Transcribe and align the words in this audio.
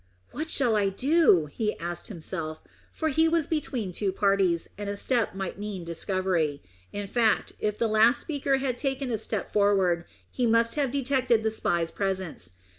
"What 0.31 0.49
shall 0.49 0.75
I 0.75 0.89
do?" 0.89 1.45
he 1.45 1.77
asked 1.77 2.07
himself, 2.07 2.63
for 2.91 3.09
he 3.09 3.27
was 3.27 3.45
between 3.45 3.93
two 3.93 4.11
parties, 4.11 4.67
and 4.75 4.89
a 4.89 4.97
step 4.97 5.35
might 5.35 5.59
mean 5.59 5.83
discovery. 5.83 6.63
In 6.91 7.05
fact, 7.05 7.53
if 7.59 7.77
the 7.77 7.85
last 7.87 8.19
speaker 8.19 8.57
had 8.57 8.79
taken 8.79 9.11
a 9.11 9.17
step 9.19 9.53
forward, 9.53 10.05
he 10.31 10.47
must 10.47 10.73
have 10.73 10.89
detected 10.89 11.43
the 11.43 11.51
spy's 11.51 11.91
presence. 11.91 12.49